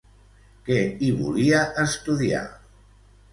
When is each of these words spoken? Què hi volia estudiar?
Què 0.69 0.77
hi 1.01 1.09
volia 1.19 1.59
estudiar? 1.85 2.41